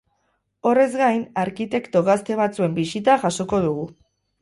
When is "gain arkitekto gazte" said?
1.01-2.41